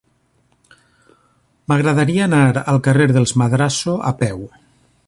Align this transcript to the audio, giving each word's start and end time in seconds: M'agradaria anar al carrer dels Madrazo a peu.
M'agradaria 1.73 2.25
anar 2.29 2.41
al 2.73 2.83
carrer 2.89 3.09
dels 3.13 3.39
Madrazo 3.43 3.97
a 4.13 4.17
peu. 4.25 4.45